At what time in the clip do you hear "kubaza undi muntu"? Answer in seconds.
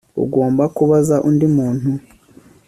0.75-1.89